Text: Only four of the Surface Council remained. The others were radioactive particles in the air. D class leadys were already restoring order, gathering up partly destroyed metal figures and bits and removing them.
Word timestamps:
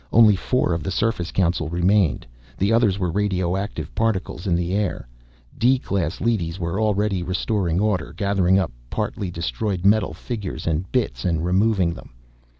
Only 0.11 0.35
four 0.35 0.73
of 0.73 0.81
the 0.81 0.89
Surface 0.89 1.31
Council 1.31 1.69
remained. 1.69 2.25
The 2.57 2.73
others 2.73 2.97
were 2.97 3.11
radioactive 3.11 3.93
particles 3.93 4.47
in 4.47 4.55
the 4.55 4.73
air. 4.73 5.07
D 5.55 5.77
class 5.77 6.19
leadys 6.19 6.57
were 6.59 6.81
already 6.81 7.21
restoring 7.21 7.79
order, 7.79 8.11
gathering 8.11 8.57
up 8.57 8.71
partly 8.89 9.29
destroyed 9.29 9.85
metal 9.85 10.15
figures 10.15 10.65
and 10.65 10.91
bits 10.91 11.23
and 11.23 11.45
removing 11.45 11.93
them. 11.93 12.09